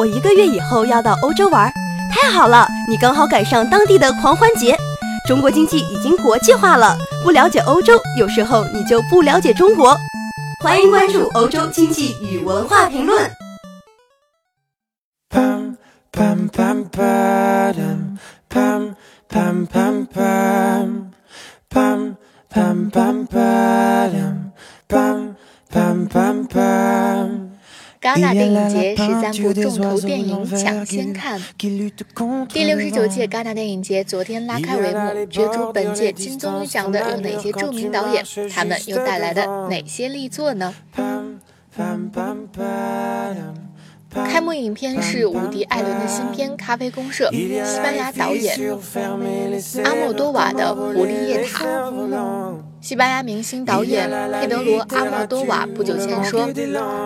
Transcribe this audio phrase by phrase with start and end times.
[0.00, 1.70] 我一个月以后要到欧洲玩，
[2.10, 4.74] 太好了，你刚好赶上当地的狂欢节。
[5.28, 9.94] 中国经济已经国际化了，不了解欧洲，有时候你就不了解中国。
[10.64, 13.30] 欢迎关注欧洲经济与文化评论。
[28.10, 31.40] 戛纳电影节十三部重头电影抢先看。
[31.56, 38.24] 第六十九届戛纳电影节昨天拉开帷幕，角逐本届金棕榈奖的有哪些著名导演？
[38.52, 40.74] 他们又带来的哪些力作呢？
[44.12, 48.58] 开幕影片是伍迪·艾伦的新片《咖啡公社》，西班牙导演
[49.84, 51.64] 阿莫多瓦的《狐狸夜塔》。
[52.90, 56.50] 西班牙明星导演佩德罗·阿莫多瓦不久前说：“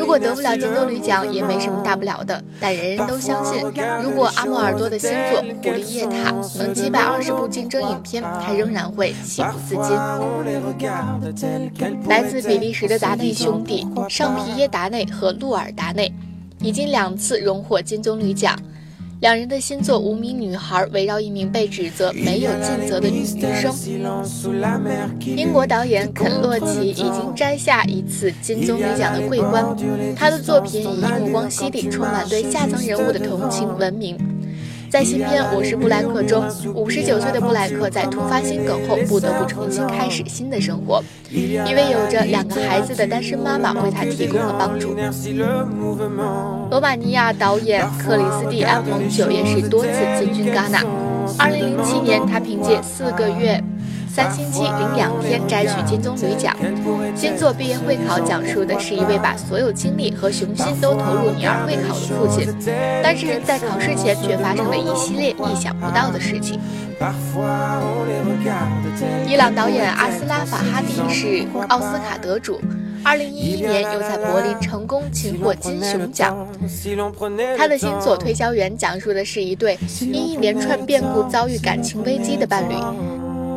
[0.00, 2.42] 如果得不了金棕榈奖，也没什么大不了的。
[2.58, 3.62] 但人人都相信，
[4.02, 9.94] 如果阿莫尔多的新作《狐狸夜塔》能击败二十部竞争影片，他仍然会喜不自禁。”
[12.08, 16.10] 来自比利时的达内兄弟尚皮耶·达内和路尔·达内。
[16.62, 18.58] 已经两次荣获金棕榈奖，
[19.20, 23.74] 两人的新作《无名女孩》围绕一名被指责没有尽责的女医生。
[25.24, 29.64] 英国导演肯洛奇已经摘下一次金棕榈奖的桂冠，
[30.14, 34.18] 他的作品以目光犀利、充满对下层人物的同情闻名。
[34.90, 41.02] 在新片《我是布莱克》中，五十九岁的布莱克在突发心梗后不得不重新开始新的生活。
[41.30, 44.94] 一位有着两个孩子的单身妈妈为他提供了帮助。
[46.70, 50.84] 罗马尼亚导演克里斯蒂安·蒙久也是多次进军戛纳。
[51.38, 53.62] 二零零七年，他凭借四个月。
[54.16, 56.56] 三星期零两天摘取金棕榈奖。
[57.14, 62.48] 新作毕业会考讲述的是一位把所有精力和雄心都投入女儿会考的父亲，
[63.02, 66.58] 但是在考试前却发生了一系列意想不到的事情。
[69.28, 72.58] 伊朗导演阿斯拉法哈蒂是奥斯卡得主，
[73.04, 76.34] 二零一一年又在柏林成功擒获金熊奖。
[77.58, 82.74] 他的新作《推销员》讲述的是一对因一连串变故遭遇感情危机的伴侣。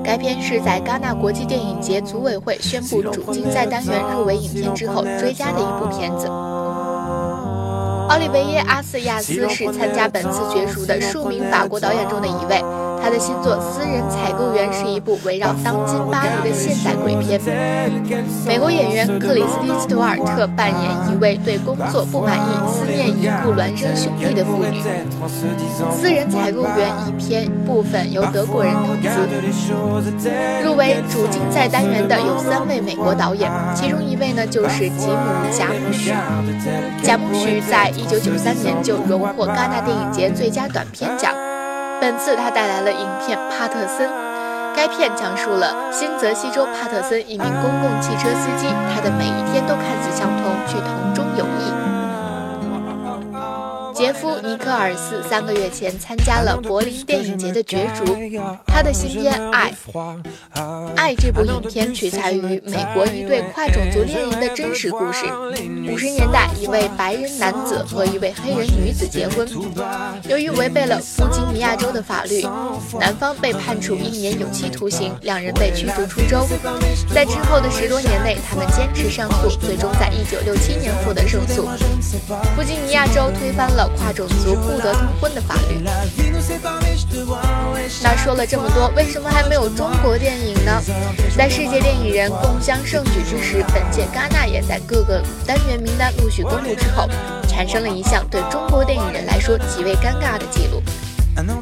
[0.04, 6.28] 该片是在戛纳国际电影节组委会宣布主竞赛单元入围影片之后追加的一部片子。
[8.10, 12.79] 奥利维耶·阿斯亚斯是参加本次角逐的数名法国导演中的一位。
[13.02, 17.40] 他的新作《私人采购员》是一部围绕当今巴黎的现代鬼片。
[18.46, 24.82] 美国演员克里斯汀·斯图尔特扮演一位对工作不满意、思念已故孪生兄弟的妇女。
[25.92, 29.10] 《私人采购员》一篇部分由德国人投资。
[30.64, 35.14] 入围主竞赛单元的有三位美国导演，其中一位呢就是吉姆·
[35.58, 36.14] 贾木许。
[37.02, 41.34] 贾木许在一九九三年就荣获戛纳电影节最佳短片奖。
[42.02, 44.08] 本次他带来了影片《帕特森》，
[44.74, 51.99] 该片讲述了新泽西州帕特森一名公共汽车司机，他的每一天都看似相同，却同中有异。
[54.00, 58.16] 杰夫·尼克尔斯三个月前参加了柏林电影节的角逐，
[58.66, 59.74] 他的新片《爱》。
[60.96, 65.26] 《爱》这部影片取材于美国一对跨种族恋人的真实故事。
[65.92, 69.46] 五十年代，一位白人男子和一位黑人女子结婚，
[70.30, 72.48] 由于违背了弗吉尼亚州的法律，
[72.98, 76.48] 男方被判处一年有期徒刑，两人被驱逐出州。
[77.14, 81.68] 在之后的十多年内，他们坚持上诉，最终在一九六七年获得胜诉。
[82.56, 83.89] 弗吉尼亚州推翻了。
[83.98, 85.84] 跨种族不得通婚的法律。
[88.02, 90.82] 那说了这么多，为什么还没有中国电影呢？
[91.38, 97.08] 在世界电影人共襄盛举之时，本届戛纳也在各个单元名单陆续公布之后，
[97.48, 100.82] 产生了一项对中国电影人来说极为尴尬的记录。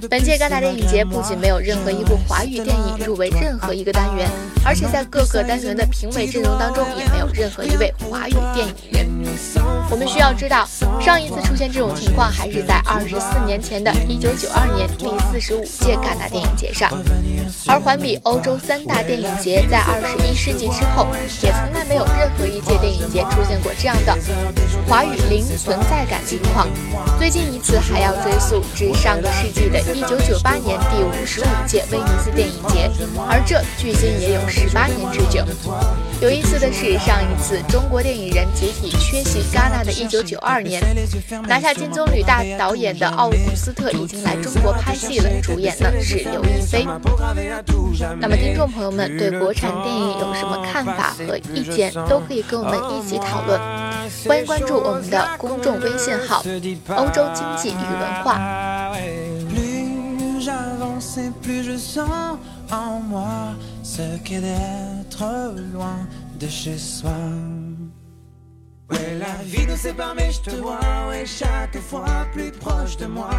[0.10, 4.28] 本届戛纳电影节不仅没有任何一部华语电影入围任何一个单元，
[4.66, 9.08] 而且在各个单元的评委阵容当中也没有任何一位华语电影人。
[9.90, 10.68] 我们需要知道，
[11.00, 16.92] 上一次出现这种情况还是在二十四年前的一九九二年第四十五届戛纳电影节上，
[17.68, 21.08] 而环比欧洲三大电影节在二十一世纪之后，
[21.42, 24.18] 也从来没有任何一届电影节出现过这样的
[24.88, 26.68] 华语零存在感情况。
[27.20, 29.67] 最近一次还要追溯至上个世纪。
[29.70, 32.90] 的一九九八年第五十五届威尼斯电影节，
[33.30, 35.44] 而这距今也有十八年之久。
[36.22, 40.82] 有意思的是，上一次中国电影人集体缺席戛纳的一九九二年，
[41.48, 46.88] 拿下金棕榈大导演的奥古斯特已经来中国拍戏了，主演呢是刘亦菲。
[48.20, 53.60] 那么听众朋友们对国产电影有什么看法和意见，都可以跟我们一起讨论。
[54.28, 56.44] 欢迎关注我们的公众微信号
[56.96, 58.40] “欧洲经济与文化”。
[68.90, 70.80] Ouais, la vie nous sépare, mais je te vois,
[71.10, 73.30] ouais, chaque fois plus proche de moi.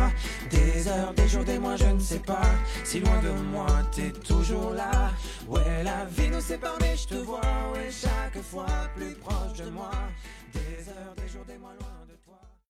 [0.51, 2.51] Des heures, des jours, des mois, je ne sais pas.
[2.85, 5.11] Si loin de moi, t'es toujours là.
[5.47, 7.41] Ouais, la vie nous sépare, mais je te vois,
[7.75, 8.67] ouais, chaque fois
[8.97, 9.91] plus proche de moi.
[10.55, 12.08] Des heures, des jours, des mois, loin de